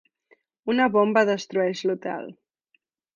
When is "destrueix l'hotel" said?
1.31-2.25